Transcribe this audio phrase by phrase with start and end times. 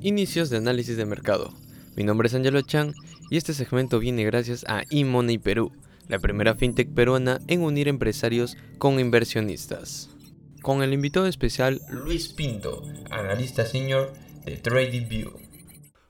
[0.00, 1.52] Inicios de análisis de mercado.
[1.94, 2.94] Mi nombre es Angelo Chan
[3.28, 5.72] y este segmento viene gracias a eMoney Perú,
[6.08, 10.08] la primera fintech peruana en unir empresarios con inversionistas.
[10.62, 14.14] Con el invitado especial Luis Pinto, analista senior
[14.46, 15.32] de TradingView.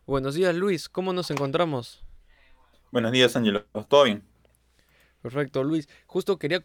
[0.07, 2.05] Buenos días Luis, ¿cómo nos encontramos?
[2.93, 4.23] Buenos días Angelo, ¿todo bien?
[5.21, 6.65] Perfecto Luis, justo quería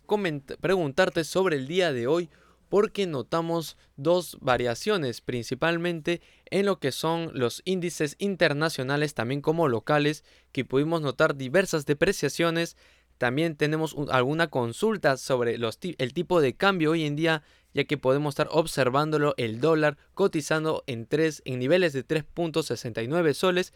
[0.62, 2.30] preguntarte sobre el día de hoy
[2.74, 10.24] porque notamos dos variaciones, principalmente en lo que son los índices internacionales, también como locales,
[10.52, 12.76] que pudimos notar diversas depreciaciones.
[13.20, 17.44] También tenemos alguna consulta sobre el tipo de cambio hoy en día,
[17.76, 23.72] ya que podemos estar observándolo el dólar cotizando en, en niveles de 3.69 soles.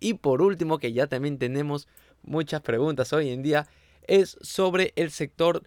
[0.00, 1.88] Y por último, que ya también tenemos
[2.22, 3.68] muchas preguntas hoy en día,
[4.06, 5.62] es sobre el sector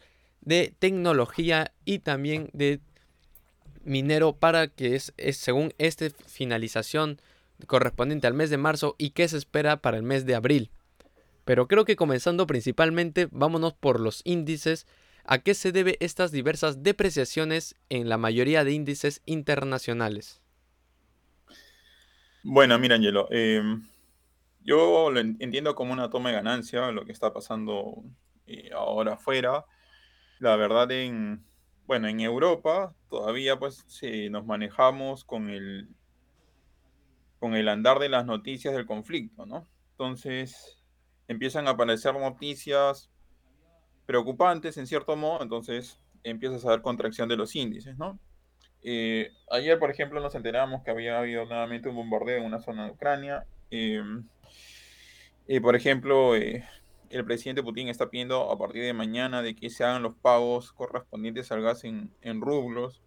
[0.46, 2.82] de tecnología y también de
[3.84, 7.20] minero para que es, según esta finalización
[7.68, 10.70] correspondiente al mes de marzo y qué se espera para el mes de abril.
[11.46, 14.88] Pero creo que comenzando principalmente, vámonos por los índices.
[15.26, 20.42] ¿A qué se debe estas diversas depreciaciones en la mayoría de índices internacionales?
[22.44, 23.88] Bueno, mira, Angelo, em,
[24.62, 28.04] yo lo entiendo como una toma de ganancia lo que está pasando
[28.48, 29.66] eh, ahora afuera
[30.40, 31.44] la verdad en,
[31.86, 33.86] bueno, en Europa todavía pues
[34.30, 35.90] nos manejamos con el,
[37.40, 39.68] con el andar de las noticias del conflicto, ¿no?
[39.92, 40.84] Entonces
[41.28, 43.10] empiezan a aparecer noticias
[44.06, 48.20] preocupantes en cierto modo, entonces empiezas a ver contracción de los índices, ¿no?
[48.82, 52.86] Eh, ayer, por ejemplo, nos enteramos que había habido nuevamente un bombardeo en una zona
[52.86, 53.46] de Ucrania.
[53.72, 54.04] Eh,
[55.48, 56.34] eh, por ejemplo,
[57.14, 60.74] el presidente Putin está pidiendo a partir de mañana de que se hagan los pagos
[60.74, 63.04] correspondientes al gas en, rublos.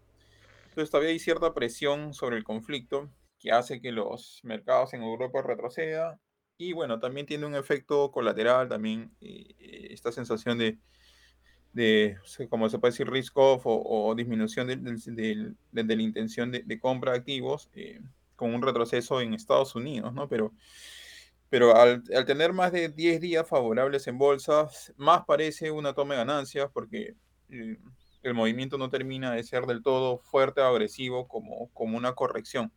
[0.69, 5.43] Entonces todavía hay cierta presión sobre el conflicto que hace que los mercados en Europa
[5.43, 6.21] retrocedan.
[6.57, 10.79] Y bueno, también tiene un efecto colateral, también eh, esta sensación de,
[11.73, 12.17] de,
[12.49, 17.69] como se puede decir, risk off o, disminución de, la intención de, compra de activos
[17.75, 18.01] eh,
[18.37, 20.29] con un retroceso en Estados Unidos, ¿no?
[20.29, 20.53] Pero
[21.49, 26.21] pero al, tener más de 10 días favorables en bolsas, más parece una toma de
[26.21, 27.15] ganancias porque
[27.51, 27.79] eh,
[28.23, 32.73] el movimiento no termina de ser del todo fuerte o agresivo como, como una corrección.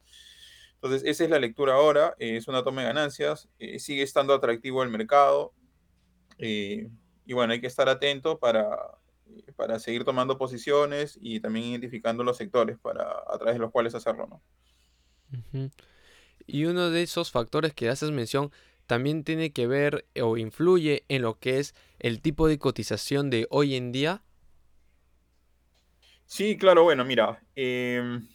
[0.75, 4.33] Entonces, esa es la lectura ahora, eh, es una toma de ganancias, eh, sigue estando
[4.33, 5.53] atractivo el mercado
[6.37, 8.97] y bueno, hay que estar atento para,
[9.57, 13.93] para seguir tomando posiciones y también identificando los sectores para, a través de los cuales
[13.93, 15.71] hacerlo, ¿no?
[16.51, 18.51] Y uno de esos factores que haces mención
[18.87, 23.45] también tiene que ver o influye en lo que es el tipo de cotización de
[23.51, 24.23] hoy en día.
[26.25, 27.39] Sí, claro, bueno, mira.
[27.53, 28.27] Em,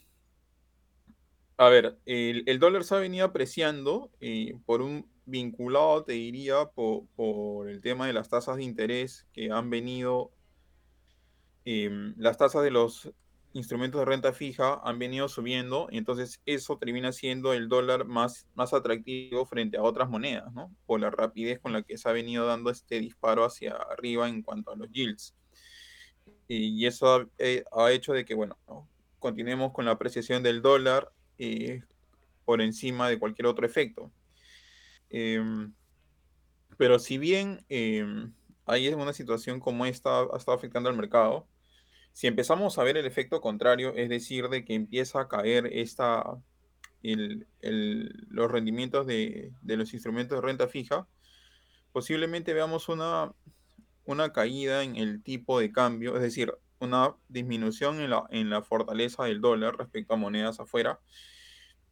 [1.57, 7.69] a ver, el, dólar se ha venido apreciando eh, por un vinculado, te diría, por,
[7.69, 10.31] el tema de las tasas de interés que han venido,
[11.65, 13.13] em, las tasas de los
[13.55, 18.49] instrumentos de renta fija han venido subiendo, y entonces eso termina siendo el dólar más,
[18.55, 20.75] más atractivo frente a otras monedas, ¿no?
[20.87, 24.43] Por la rapidez con la que se ha venido dando este disparo hacia arriba en
[24.43, 25.35] cuanto a los yields.
[26.49, 28.59] Y eso ha, eh, hecho de que, bueno,
[29.21, 31.83] continuemos con la apreciación del dólar eh,
[32.45, 34.11] por encima de cualquier otro efecto.
[35.11, 35.73] Em,
[36.77, 38.05] pero si bien eh,
[38.67, 41.47] hay una situación como esta ha estado afectando al mercado,
[42.15, 46.25] si empezamos a ver el efecto contrario, es decir, de que empieza a caer esta,
[47.03, 51.09] los rendimientos de, los instrumentos de renta fija,
[51.93, 53.35] posiblemente veamos una,
[54.05, 58.63] una caída en el tipo de cambio, es decir, una disminución en la, en la
[58.63, 61.01] fortaleza del dólar respecto a monedas afuera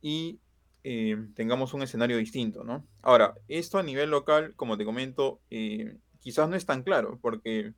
[0.01, 0.39] y
[0.85, 2.87] eh, tengamos un escenario distinto, ¿no?
[3.03, 7.75] Ahora, esto a nivel local, como te comento, eh, quizás no es tan claro, porque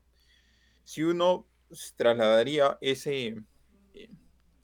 [0.84, 1.47] si uno
[1.97, 3.37] trasladaría ese,
[3.95, 4.11] eh,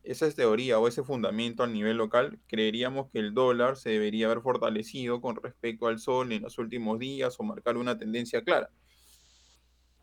[0.02, 4.40] esa teoría o ese fundamento al nivel local, creeríamos que el dólar se debería haber
[4.42, 8.70] fortalecido con respecto al sol en los últimos días o marcar una tendencia clara.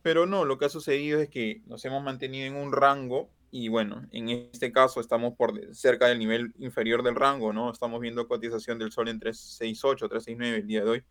[0.02, 3.70] Pero no, lo que ha sucedido es que nos hemos mantenido en un rango y
[3.70, 7.72] bueno, en este caso estamos por cerca del nivel inferior del rango, ¿no?
[7.72, 11.04] Estamos viendo cotización del sol en 368, 369 el día de hoy.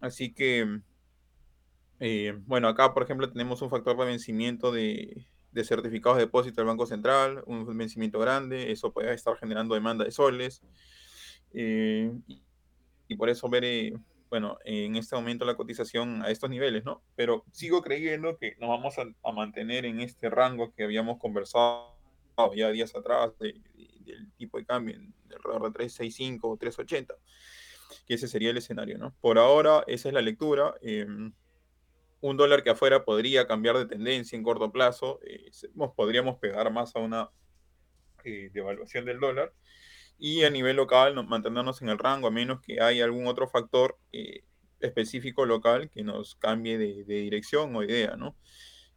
[0.00, 0.80] Así que
[2.00, 5.26] eh, bueno, acá, por ejemplo, tenemos un factor de vencimiento de,
[5.64, 10.10] certificados de depósito del Banco Central, un vencimiento grande, eso puede estar generando demanda de
[10.10, 10.62] soles.
[11.54, 12.12] Eh,
[13.08, 13.94] y, por eso ver,
[14.28, 17.02] bueno, en este momento la cotización a estos niveles, ¿no?
[17.14, 21.94] Pero sigo creyendo que nos vamos a, mantener en este rango que habíamos conversado
[22.54, 23.62] ya días atrás del
[24.36, 24.98] tipo de cambio,
[25.34, 27.14] alrededor de 3.65 o 3.80,
[28.06, 29.14] que ese sería el escenario, ¿no?
[29.22, 30.74] Por ahora, esa es la lectura.
[30.82, 31.32] Em,
[32.20, 35.50] un dólar que afuera podría cambiar de tendencia en corto plazo, eh,
[35.94, 37.30] podríamos pegar más a una
[38.24, 39.52] eh, devaluación del dólar
[40.18, 43.98] y a nivel local mantenernos en el rango, a menos que haya algún otro factor
[44.12, 44.42] eh,
[44.80, 48.34] específico local que nos cambie de, dirección o idea, ¿no?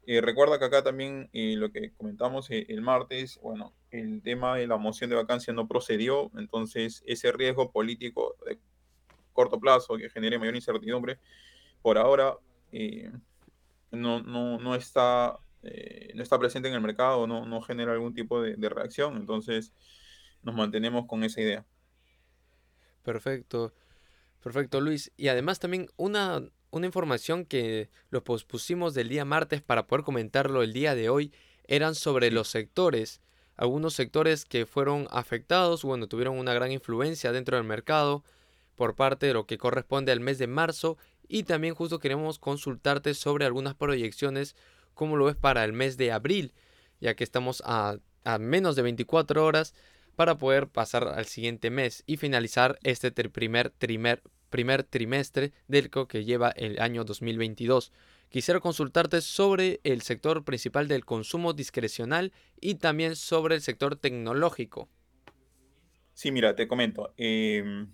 [0.08, 4.78] Eh, recuerda que acá también lo que comentamos el martes, bueno, el tema de la
[4.78, 8.58] moción de vacancia no procedió, entonces ese riesgo político de
[9.34, 11.20] corto plazo que genere mayor incertidumbre,
[11.84, 12.36] por ahora
[13.92, 15.40] no, no, no, está,
[16.14, 19.74] no está presente en el mercado, no, no genera algún tipo de, de reacción, entonces
[20.44, 21.66] nos mantenemos con esa idea.
[23.04, 23.74] Perfecto,
[24.44, 25.12] perfecto Luis.
[25.18, 30.64] Y además también una, una información que lo pospusimos del día martes para poder comentarlo
[30.64, 31.34] el día de hoy
[31.66, 33.22] eran sobre los sectores.
[33.56, 38.24] Algunos sectores que fueron afectados, bueno, tuvieron una gran influencia dentro del mercado
[38.76, 40.98] por parte de lo que corresponde al mes de marzo
[41.30, 44.58] y también justo queremos consultarte sobre algunas proyecciones
[44.94, 46.52] como lo es para el mes de abril,
[47.00, 49.74] ya que estamos a, a menos de 24 horas
[50.18, 53.72] para poder pasar al siguiente mes y finalizar este primer,
[54.50, 57.94] primer trimestre del que lleva el año 2022.
[58.28, 64.90] Quisiera consultarte sobre el sector principal del consumo discrecional y también sobre el sector tecnológico.
[66.14, 67.14] Sí, mira, te comento.
[67.16, 67.88] Em,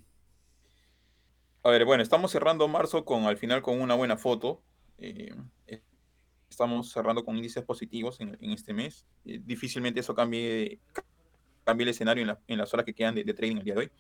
[1.65, 4.62] a ver, bueno, estamos cerrando marzo con al final con una buena foto.
[5.00, 5.50] Em,
[6.47, 9.07] estamos cerrando con índices positivos en, este mes.
[9.25, 10.79] Eh, difícilmente eso cambie,
[11.63, 13.91] cambie el escenario en, las horas que quedan de, trading el día de hoy.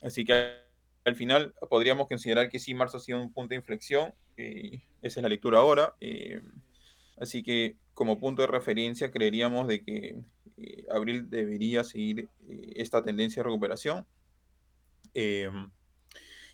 [0.00, 0.52] Así que
[1.04, 4.14] al final podríamos considerar que sí, marzo ha sido un punto de inflexión.
[4.38, 5.94] Eh, esa es la lectura ahora.
[6.00, 6.40] Eh,
[7.20, 10.16] así que como punto de referencia creeríamos de que
[10.56, 14.06] eh, abril debería seguir esta tendencia de recuperación.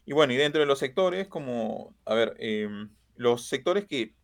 [0.04, 2.36] Y bueno, y dentro de los sectores, como, a ver,
[3.16, 4.14] los sectores que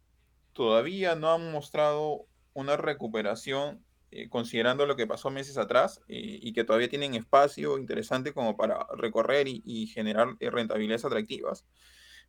[0.53, 6.55] todavía no han mostrado una recuperación eh, considerando lo que pasó meses atrás eh, y
[6.55, 11.67] que todavía tienen espacio interesante como para recorrer y, generar eh, rentabilidades atractivas,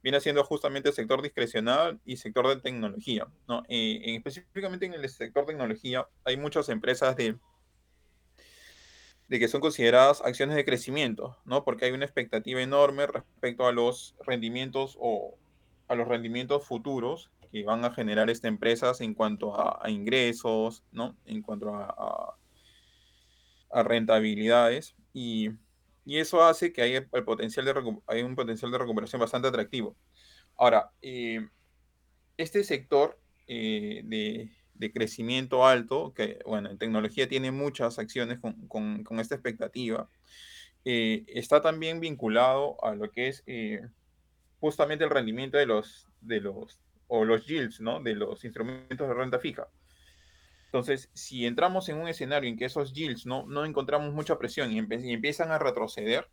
[0.04, 3.28] viene siendo justamente el sector discrecional y sector de tecnología.
[3.48, 3.64] ¿no?
[3.70, 7.38] específicamente en el sector tecnología hay muchas empresas de,
[9.30, 11.64] de que son consideradas acciones de crecimiento, ¿no?
[11.64, 15.36] porque hay una expectativa enorme respecto a los rendimientos o
[15.88, 21.16] a los rendimientos futuros que van a generar estas empresas en cuanto a, ingresos, ¿no?
[21.26, 22.36] En cuanto a,
[23.84, 24.96] rentabilidades.
[25.14, 25.50] Y,
[26.06, 27.74] y, eso hace que haya, el potencial de,
[28.08, 29.96] hay un potencial de recuperación bastante atractivo.
[30.58, 31.48] Ahora, eh,
[32.38, 38.68] este sector eh, de, de, crecimiento alto, que bueno, en tecnología tiene muchas acciones con,
[39.04, 40.10] con, esta expectativa,
[40.86, 43.44] eh, está también vinculado a lo que es
[44.60, 48.02] justamente el rendimiento de los, de los o los yields, ¿no?
[48.02, 49.68] De los instrumentos de renta fija.
[50.66, 54.72] Entonces, si entramos en un escenario en que esos yields no, no encontramos mucha presión
[54.72, 56.30] y, empiezan a retroceder,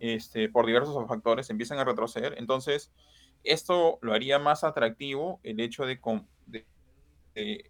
[0.00, 2.92] este, por diversos factores, empiezan a retroceder, entonces
[3.44, 6.00] esto lo haría más atractivo el hecho de,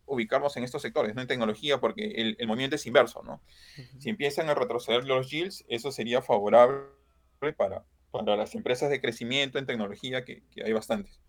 [0.06, 3.42] ubicarnos en estos sectores, no en tecnología, porque el, movimiento es inverso, ¿no?
[3.98, 6.84] Si empiezan a retroceder los yields, eso sería favorable
[7.56, 11.20] para, para las empresas de crecimiento en tecnología, que, que hay bastantes.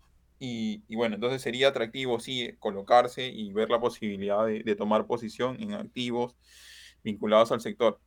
[0.42, 5.74] Y, bueno, entonces sería atractivo, sí, colocarse y ver la posibilidad de, tomar posición en
[5.74, 6.34] activos
[7.04, 8.00] vinculados al sector.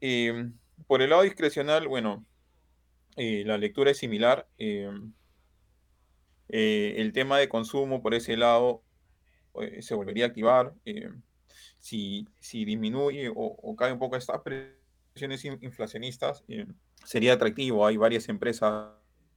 [0.00, 2.26] Em, por el lado discrecional, bueno,
[3.16, 4.48] eh, la lectura es similar.
[4.58, 5.12] Em,
[6.48, 8.82] eh, el tema de consumo por ese lado
[9.80, 10.72] se volvería a activar.
[10.84, 11.22] Em,
[11.78, 16.44] si, si, disminuye o, cae un poco estas presiones inflacionistas,
[17.04, 17.86] sería atractivo.
[17.86, 18.90] Hay varias empresas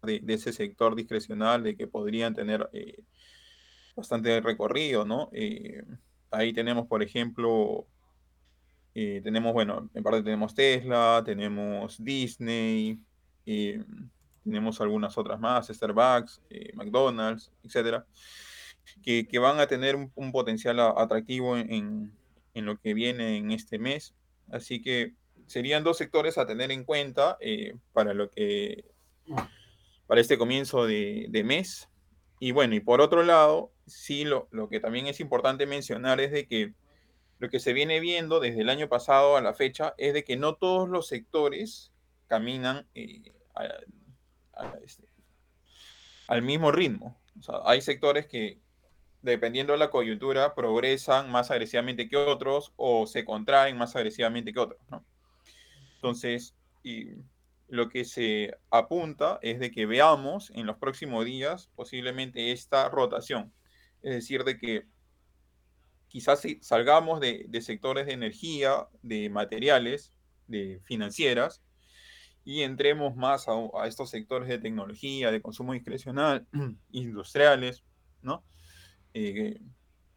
[0.06, 3.04] de, ese sector discrecional de que podrían tener eh,
[3.96, 5.30] bastante recorrido, ¿no?
[5.34, 5.84] Eh,
[6.32, 7.88] ahí tenemos, por ejemplo,
[8.94, 13.00] eh, tenemos, bueno, en parte tenemos Tesla, tenemos Disney,
[14.44, 16.42] tenemos algunas otras más, Starbucks,
[16.74, 18.06] McDonald's, etcétera,
[19.04, 22.12] que, van a tener un, potencial atractivo en,
[22.54, 24.16] en, lo que viene en este mes.
[24.52, 25.14] Así que
[25.48, 27.38] serían dos sectores a tener en cuenta
[27.94, 28.86] para lo que
[30.08, 31.90] para este comienzo de, mes.
[32.40, 36.32] Y bueno, y por otro lado, sí, lo, lo, que también es importante mencionar es
[36.32, 36.74] de que
[37.40, 40.38] lo que se viene viendo desde el año pasado a la fecha es de que
[40.38, 41.92] no todos los sectores
[42.28, 43.34] caminan eh,
[44.84, 45.08] este,
[46.28, 47.20] al mismo ritmo.
[47.66, 48.60] hay sectores que
[49.26, 54.60] dependiendo de la coyuntura, progresan más agresivamente que otros o se contraen más agresivamente que
[54.60, 54.80] otros.
[55.96, 57.08] Entonces, y
[57.68, 63.52] lo que se apunta es de que veamos en los próximos días posiblemente esta rotación.
[64.04, 64.86] Es decir, de que
[66.08, 70.14] quizás salgamos de, sectores de energía, de materiales,
[70.46, 71.64] de financieras,
[72.44, 76.46] y entremos más a, estos sectores de tecnología, de consumo discrecional,
[76.92, 77.84] industriales,
[78.22, 78.44] ¿no?
[79.18, 79.62] Eh,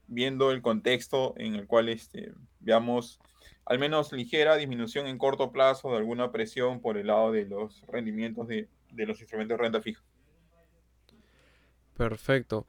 [0.09, 3.21] viendo el contexto en el cual este, veamos
[3.64, 7.87] al menos ligera disminución en corto plazo de alguna presión por el lado de los
[7.87, 10.02] rendimientos de, los instrumentos de renta fija.
[11.97, 12.67] Perfecto.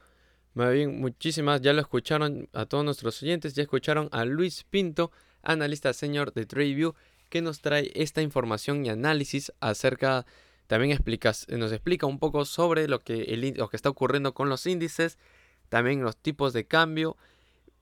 [0.54, 5.12] Muy bien, muchísimas, ya lo escucharon a todos nuestros oyentes, ya escucharon a Luis Pinto,
[5.42, 6.94] analista senior de TradeView,
[7.30, 10.28] que nos trae esta información y análisis acerca,
[10.68, 14.68] también explica, nos explica un poco sobre lo que, lo que está ocurriendo con los
[14.68, 15.18] índices,
[15.70, 17.18] también los tipos de cambio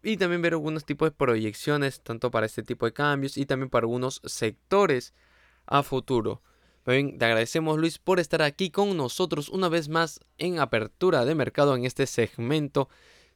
[0.04, 3.70] y también ver algunos tipos de proyecciones, tanto para este tipo de cambios y también
[3.70, 5.14] para algunos sectores
[5.66, 6.42] a futuro.
[6.86, 11.36] Bien, te agradecemos Luis por estar aquí con nosotros una vez más en apertura de
[11.36, 12.88] mercado en este segmento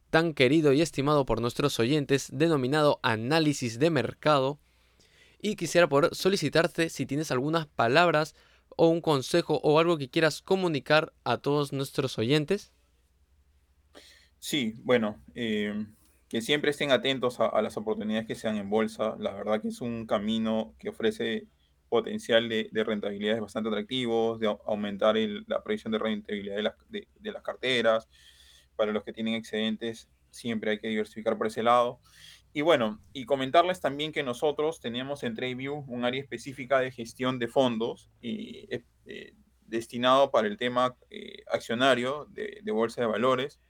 [0.08, 4.58] tan querido y estimado por nuestros oyentes denominado análisis de mercado.
[5.40, 8.34] Y quisiera poder solicitarte si tienes algunas palabras
[8.76, 12.72] o un consejo o algo que quieras comunicar a todos nuestros oyentes.
[14.44, 15.86] Sí, bueno, eh,
[16.28, 19.14] que siempre estén atentos a, las oportunidades que sean en bolsa.
[19.20, 21.46] La verdad que es un camino que ofrece
[21.88, 25.14] potencial de, rentabilidades bastante atractivos, de aumentar
[25.46, 27.06] la previsión de rentabilidad de las, de,
[27.44, 28.08] carteras.
[28.74, 32.00] Para los que tienen excedentes, siempre hay que diversificar por ese lado.
[32.52, 37.38] Y bueno, y comentarles también que nosotros tenemos en TradeView un área específica de gestión
[37.38, 38.66] de fondos y,
[39.06, 39.34] eh,
[39.68, 43.60] destinado para el tema eh, accionario de, de bolsa de valores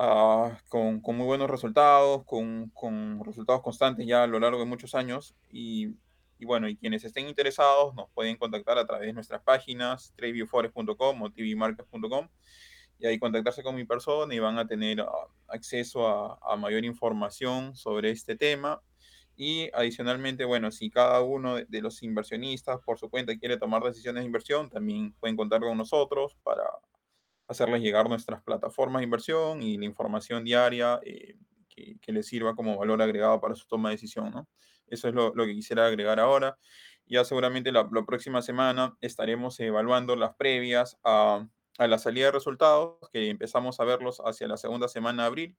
[0.00, 2.70] Ah, con, muy buenos resultados, con,
[3.24, 5.34] resultados constantes ya a lo largo de muchos años.
[5.50, 5.88] Y,
[6.40, 11.30] bueno, y quienes estén interesados nos pueden contactar a través de nuestras páginas, tradeviewforest.com o
[11.30, 12.28] tvmarkets.com,
[13.00, 15.10] y ahí contactarse con mi persona y van a tener ah,
[15.48, 18.80] acceso a, mayor información sobre este tema.
[19.36, 24.22] Y adicionalmente, bueno, si cada uno de los inversionistas por su cuenta quiere tomar decisiones
[24.22, 26.62] de inversión, también pueden contar con nosotros para
[27.48, 31.36] hacerles llegar nuestras plataformas de inversión y la información diaria eh,
[32.00, 34.30] que, les sirva como valor agregado para su toma de decisión.
[34.30, 34.48] ¿no?
[34.86, 36.58] Eso es lo, que quisiera agregar ahora.
[37.06, 41.46] Ya seguramente la, próxima semana estaremos evaluando las previas a,
[41.78, 45.56] la salida de resultados, que empezamos a verlos hacia la segunda semana de abril.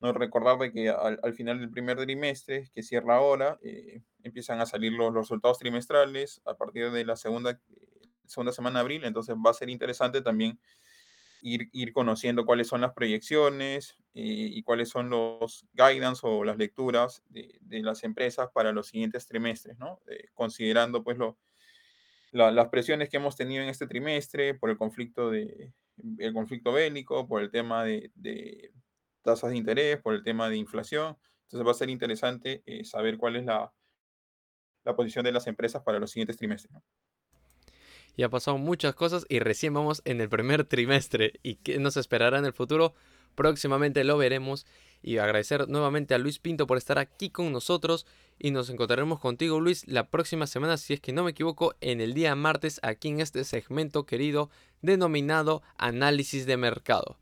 [0.00, 4.92] No recordar que al, final del primer trimestre, que cierra ahora, eh, empiezan a salir
[4.92, 9.04] los, resultados trimestrales a partir de la segunda, eh, segunda semana de abril.
[9.04, 10.58] Entonces va a ser interesante también
[11.44, 17.22] ir, conociendo cuáles son las proyecciones eh, y cuáles son los guidance o las lecturas
[17.28, 20.00] de, las empresas para los siguientes trimestres, ¿no?
[20.08, 21.36] Eh, considerando pues lo,
[22.32, 25.72] las presiones que hemos tenido en este trimestre por el conflicto, de,
[26.32, 28.72] conflicto bélico, por el tema de,
[29.22, 31.16] tasas de interés, por el tema de inflación.
[31.44, 33.70] Entonces va a ser interesante eh, saber cuál es la,
[34.96, 36.72] posición de las empresas para los siguientes trimestres.
[38.16, 41.96] Y ha pasado muchas cosas y recién vamos en el primer trimestre y qué nos
[41.96, 42.94] esperará en el futuro.
[43.34, 44.66] Próximamente lo veremos
[45.02, 48.06] y agradecer nuevamente a Luis Pinto por estar aquí con nosotros
[48.38, 52.00] y nos encontraremos contigo Luis la próxima semana si es que no me equivoco en
[52.00, 54.50] el día martes aquí en este segmento querido
[54.82, 57.18] denominado análisis de mercado.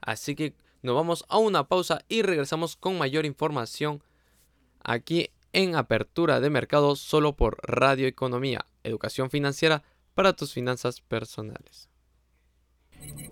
[0.00, 4.02] Así que nos vamos a una pausa y regresamos con mayor información
[4.82, 9.82] aquí en Apertura de Mercado solo por Radio Economía, Educación Financiera
[10.16, 11.90] para tus finanzas personales.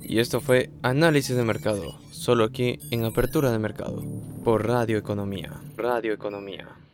[0.03, 4.05] Y esto fue Análisis de Mercado, solo aquí en Apertura de Mercado,
[4.45, 5.63] por Radio Economía.
[5.77, 6.69] Radio Economía.